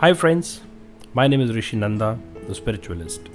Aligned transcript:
Hi, 0.00 0.14
friends. 0.14 0.62
My 1.12 1.28
name 1.28 1.42
is 1.42 1.54
Rishi 1.54 1.76
Nanda, 1.76 2.18
the 2.48 2.54
spiritualist. 2.54 3.28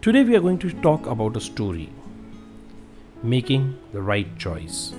Today, 0.00 0.22
we 0.22 0.36
are 0.36 0.40
going 0.40 0.60
to 0.60 0.70
talk 0.82 1.04
about 1.04 1.36
a 1.36 1.40
story 1.40 1.90
making 3.24 3.76
the 3.92 4.00
right 4.00 4.38
choice. 4.38 4.94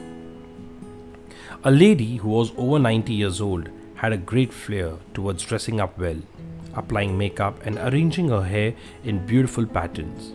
A 1.64 1.72
lady 1.72 2.18
who 2.18 2.28
was 2.28 2.52
over 2.58 2.78
90 2.78 3.14
years 3.14 3.40
old 3.40 3.70
had 3.96 4.12
a 4.12 4.18
great 4.18 4.52
flair 4.52 4.98
towards 5.14 5.44
dressing 5.44 5.80
up 5.80 5.98
well, 5.98 6.22
applying 6.74 7.18
makeup, 7.18 7.66
and 7.66 7.78
arranging 7.78 8.28
her 8.28 8.44
hair 8.44 8.74
in 9.06 9.26
beautiful 9.26 9.66
patterns. 9.66 10.34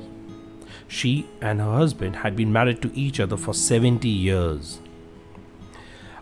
She 0.86 1.28
and 1.42 1.60
her 1.60 1.74
husband 1.74 2.16
had 2.16 2.34
been 2.34 2.50
married 2.50 2.80
to 2.80 2.98
each 2.98 3.20
other 3.20 3.36
for 3.36 3.52
70 3.52 4.08
years. 4.08 4.80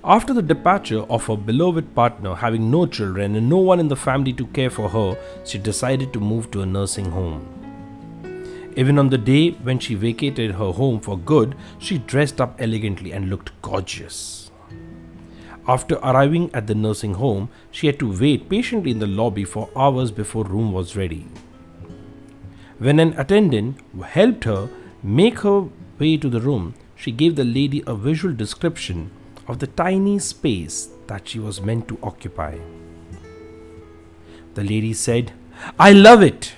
After 0.08 0.32
the 0.32 0.40
departure 0.40 1.00
of 1.10 1.26
her 1.26 1.36
beloved 1.36 1.92
partner, 1.96 2.36
having 2.36 2.70
no 2.70 2.86
children 2.86 3.34
and 3.34 3.48
no 3.48 3.56
one 3.56 3.80
in 3.80 3.88
the 3.88 3.96
family 3.96 4.32
to 4.34 4.46
care 4.46 4.70
for 4.70 4.88
her, 4.88 5.18
she 5.44 5.58
decided 5.58 6.12
to 6.12 6.20
move 6.20 6.48
to 6.52 6.62
a 6.62 6.66
nursing 6.66 7.06
home. 7.06 7.42
Even 8.76 9.00
on 9.00 9.08
the 9.08 9.18
day 9.18 9.50
when 9.50 9.80
she 9.80 9.96
vacated 9.96 10.52
her 10.52 10.70
home 10.70 11.00
for 11.00 11.18
good, 11.18 11.56
she 11.80 11.98
dressed 11.98 12.40
up 12.40 12.54
elegantly 12.60 13.10
and 13.10 13.28
looked 13.28 13.50
gorgeous. 13.62 14.52
After 15.66 15.96
arriving 15.96 16.54
at 16.54 16.68
the 16.68 16.76
nursing 16.76 17.14
home, 17.14 17.48
she 17.72 17.88
had 17.88 17.98
to 17.98 18.16
wait 18.16 18.48
patiently 18.48 18.92
in 18.92 19.00
the 19.00 19.08
lobby 19.08 19.42
for 19.42 19.68
hours 19.74 20.12
before 20.12 20.44
room 20.44 20.72
was 20.72 20.94
ready. 20.94 21.26
When 22.78 23.00
an 23.00 23.18
attendant 23.18 23.80
helped 24.04 24.44
her 24.44 24.68
make 25.02 25.40
her 25.40 25.64
way 25.98 26.16
to 26.16 26.28
the 26.28 26.40
room, 26.40 26.74
she 26.94 27.10
gave 27.10 27.34
the 27.34 27.44
lady 27.44 27.82
a 27.88 27.96
visual 27.96 28.32
description 28.32 29.10
of 29.48 29.58
the 29.58 29.66
tiny 29.66 30.18
space 30.18 30.88
that 31.06 31.28
she 31.28 31.38
was 31.38 31.60
meant 31.60 31.88
to 31.88 31.98
occupy. 32.02 32.58
The 34.54 34.64
lady 34.64 34.92
said, 34.92 35.32
I 35.78 35.92
love 35.92 36.22
it. 36.22 36.54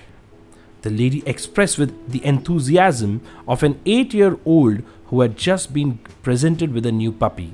The 0.81 0.89
lady 0.89 1.21
expressed 1.25 1.77
with 1.77 2.11
the 2.11 2.23
enthusiasm 2.25 3.21
of 3.47 3.63
an 3.63 3.79
eight 3.85 4.13
year 4.13 4.37
old 4.45 4.81
who 5.07 5.21
had 5.21 5.37
just 5.37 5.73
been 5.73 5.97
presented 6.23 6.73
with 6.73 6.85
a 6.85 6.91
new 6.91 7.11
puppy. 7.11 7.51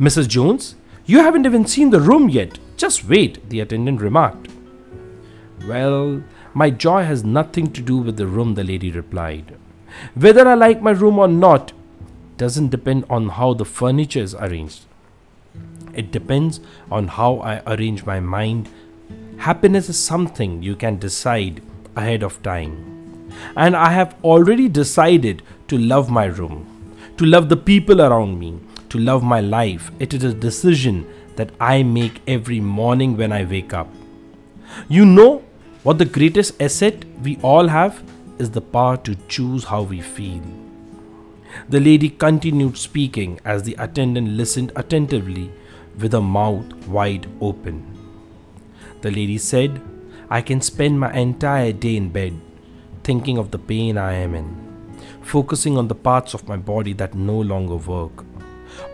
Mrs. 0.00 0.28
Jones, 0.28 0.76
you 1.04 1.18
haven't 1.18 1.46
even 1.46 1.66
seen 1.66 1.90
the 1.90 2.00
room 2.00 2.28
yet. 2.28 2.58
Just 2.76 3.04
wait, 3.04 3.48
the 3.50 3.60
attendant 3.60 4.00
remarked. 4.00 4.48
Well, 5.66 6.22
my 6.54 6.70
joy 6.70 7.04
has 7.04 7.24
nothing 7.24 7.72
to 7.72 7.82
do 7.82 7.98
with 7.98 8.16
the 8.16 8.26
room, 8.26 8.54
the 8.54 8.64
lady 8.64 8.90
replied. 8.90 9.56
Whether 10.14 10.48
I 10.48 10.54
like 10.54 10.80
my 10.80 10.92
room 10.92 11.18
or 11.18 11.28
not 11.28 11.72
doesn't 12.38 12.70
depend 12.70 13.04
on 13.10 13.28
how 13.28 13.52
the 13.52 13.64
furniture 13.64 14.20
is 14.20 14.34
arranged. 14.34 14.86
It 15.92 16.12
depends 16.12 16.60
on 16.90 17.08
how 17.08 17.40
I 17.40 17.60
arrange 17.66 18.06
my 18.06 18.20
mind. 18.20 18.68
Happiness 19.38 19.88
is 19.88 19.98
something 19.98 20.62
you 20.62 20.76
can 20.76 20.98
decide 20.98 21.60
ahead 21.96 22.22
of 22.22 22.42
time. 22.42 23.32
And 23.56 23.76
I 23.76 23.90
have 23.90 24.16
already 24.24 24.68
decided 24.68 25.42
to 25.68 25.76
love 25.76 26.10
my 26.10 26.26
room, 26.26 26.66
to 27.16 27.26
love 27.26 27.48
the 27.48 27.56
people 27.56 28.00
around 28.00 28.38
me, 28.38 28.58
to 28.90 28.98
love 28.98 29.22
my 29.22 29.40
life. 29.40 29.90
It 29.98 30.14
is 30.14 30.24
a 30.24 30.32
decision 30.32 31.06
that 31.36 31.50
I 31.60 31.82
make 31.82 32.22
every 32.26 32.60
morning 32.60 33.16
when 33.16 33.32
I 33.32 33.44
wake 33.44 33.72
up. 33.72 33.88
You 34.88 35.04
know 35.04 35.42
what 35.82 35.98
the 35.98 36.04
greatest 36.04 36.60
asset 36.62 37.04
we 37.22 37.38
all 37.42 37.68
have 37.68 38.02
is 38.38 38.50
the 38.50 38.60
power 38.60 38.96
to 38.98 39.16
choose 39.28 39.64
how 39.64 39.82
we 39.82 40.00
feel. 40.00 40.42
The 41.68 41.80
lady 41.80 42.10
continued 42.10 42.76
speaking 42.76 43.40
as 43.44 43.62
the 43.62 43.74
attendant 43.78 44.28
listened 44.28 44.72
attentively 44.76 45.50
with 45.98 46.12
her 46.12 46.20
mouth 46.20 46.72
wide 46.86 47.26
open. 47.40 47.84
The 49.00 49.10
lady 49.10 49.38
said, 49.38 49.80
I 50.30 50.42
can 50.42 50.60
spend 50.60 51.00
my 51.00 51.12
entire 51.12 51.72
day 51.72 51.96
in 51.96 52.10
bed 52.10 52.40
thinking 53.02 53.38
of 53.38 53.50
the 53.50 53.58
pain 53.58 53.96
I 53.96 54.12
am 54.12 54.34
in, 54.34 54.48
focusing 55.22 55.78
on 55.78 55.88
the 55.88 55.94
parts 55.94 56.34
of 56.34 56.46
my 56.46 56.56
body 56.56 56.92
that 56.94 57.14
no 57.14 57.38
longer 57.40 57.76
work. 57.76 58.24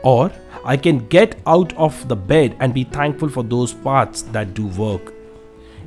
Or 0.03 0.31
I 0.65 0.77
can 0.77 1.09
get 1.09 1.41
out 1.47 1.73
of 1.77 2.07
the 2.09 2.17
bed 2.17 2.57
and 2.61 2.73
be 2.73 2.85
thankful 2.85 3.29
for 3.29 3.43
those 3.43 3.73
parts 3.73 4.23
that 4.23 4.55
do 4.55 4.67
work. 4.69 5.13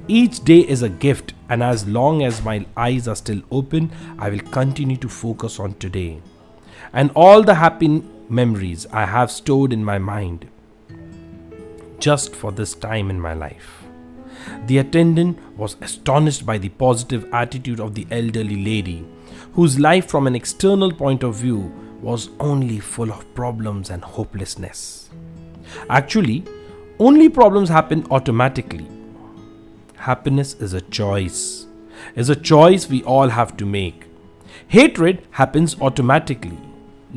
Each 0.10 0.44
day 0.44 0.60
is 0.60 0.84
a 0.84 0.90
gift, 0.90 1.34
and 1.50 1.64
as 1.64 1.88
long 1.88 2.24
as 2.24 2.44
my 2.44 2.66
eyes 2.76 3.08
are 3.08 3.16
still 3.16 3.42
open, 3.52 3.92
I 4.20 4.30
will 4.30 4.40
continue 4.40 4.98
to 4.98 5.10
focus 5.10 5.60
on 5.60 5.74
today 5.76 6.22
and 6.94 7.12
all 7.16 7.44
the 7.44 7.56
happy 7.56 8.04
memories 8.30 8.86
I 8.92 9.06
have 9.06 9.32
stored 9.32 9.74
in 9.74 9.84
my 9.84 9.98
mind 9.98 10.48
just 12.00 12.36
for 12.36 12.52
this 12.52 12.74
time 12.74 13.10
in 13.10 13.20
my 13.20 13.34
life. 13.34 13.84
The 14.68 14.78
attendant 14.78 15.40
was 15.58 15.76
astonished 15.82 16.46
by 16.46 16.58
the 16.58 16.70
positive 16.70 17.28
attitude 17.34 17.80
of 17.80 17.96
the 17.96 18.08
elderly 18.12 18.64
lady, 18.64 19.06
whose 19.54 19.80
life 19.80 20.08
from 20.08 20.28
an 20.28 20.36
external 20.36 20.92
point 20.92 21.24
of 21.24 21.36
view 21.36 21.74
was 22.02 22.30
only 22.40 22.80
full 22.80 23.12
of 23.12 23.34
problems 23.34 23.90
and 23.90 24.04
hopelessness. 24.04 25.10
Actually, 25.90 26.46
only 27.00 27.30
problems 27.30 27.70
happen 27.70 28.06
automatically. 28.12 28.88
Happiness 29.96 30.54
is 30.56 30.74
a 30.74 30.82
choice, 30.82 31.66
is 32.16 32.30
a 32.30 32.36
choice 32.36 32.88
we 32.88 33.04
all 33.04 33.30
have 33.30 33.58
to 33.58 33.66
make. 33.66 34.06
Hatred 34.68 35.24
happens 35.32 35.80
automatically. 35.82 36.58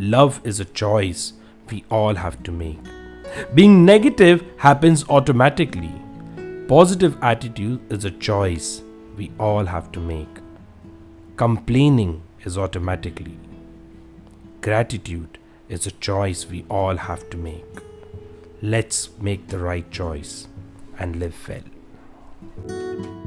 Love 0.00 0.41
is 0.44 0.61
a 0.61 0.65
choice 0.65 1.34
we 1.71 1.84
all 1.91 2.15
have 2.15 2.43
to 2.43 2.50
make. 2.50 2.78
Being 3.55 3.84
negative 3.84 4.43
happens 4.56 5.05
automatically. 5.11 5.93
Positive 6.69 7.19
attitude 7.22 7.81
is 7.91 8.06
a 8.06 8.11
choice 8.11 8.81
we 9.19 9.31
all 9.38 9.66
have 9.66 9.93
to 9.93 10.00
make. 10.00 10.38
Complaining 11.37 12.22
is 12.47 12.56
automatically. 12.56 13.38
Gratitude 14.62 15.37
is 15.69 15.87
a 15.87 15.91
choice 15.91 16.47
we 16.47 16.65
all 16.71 16.97
have 16.97 17.28
to 17.28 17.37
make. 17.37 17.82
Let's 18.62 19.11
make 19.21 19.49
the 19.49 19.59
right 19.59 19.91
choice 19.91 20.49
and 20.99 21.17
live 21.17 21.37
well. 21.47 23.19